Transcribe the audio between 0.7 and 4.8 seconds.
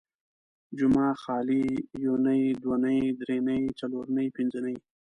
جمعه، خالي، يونۍ ،دونۍ، دري نۍ، څلور نۍ، پنځه نۍ